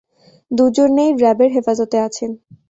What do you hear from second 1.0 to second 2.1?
র্যাবের হেফাজতে